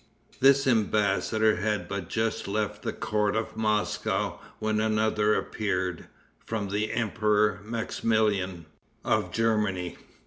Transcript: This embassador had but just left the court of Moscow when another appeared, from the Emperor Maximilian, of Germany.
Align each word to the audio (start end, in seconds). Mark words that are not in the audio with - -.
This 0.39 0.65
embassador 0.65 1.57
had 1.57 1.87
but 1.87 2.09
just 2.09 2.47
left 2.47 2.81
the 2.81 2.91
court 2.91 3.35
of 3.35 3.55
Moscow 3.55 4.39
when 4.57 4.79
another 4.81 5.35
appeared, 5.35 6.07
from 6.43 6.69
the 6.69 6.91
Emperor 6.91 7.59
Maximilian, 7.63 8.65
of 9.03 9.31
Germany. 9.31 9.97